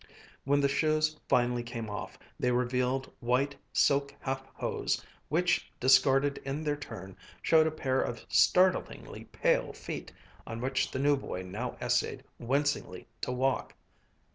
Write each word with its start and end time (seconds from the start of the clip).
When 0.45 0.61
the 0.61 0.67
shoes 0.67 1.19
finally 1.29 1.61
came 1.61 1.87
off, 1.87 2.17
they 2.39 2.49
revealed 2.51 3.11
white 3.19 3.55
silk 3.71 4.15
half 4.21 4.43
hose, 4.55 5.05
which, 5.29 5.71
discarded 5.79 6.39
in 6.43 6.63
their 6.63 6.75
turn, 6.75 7.15
showed 7.43 7.67
a 7.67 7.71
pair 7.71 8.01
of 8.01 8.25
startlingly 8.27 9.25
pale 9.25 9.73
feet, 9.73 10.11
on 10.47 10.59
which 10.59 10.89
the 10.89 10.97
new 10.97 11.17
boy 11.17 11.43
now 11.43 11.77
essayed 11.79 12.23
wincingly 12.39 13.05
to 13.21 13.31
walk. 13.31 13.75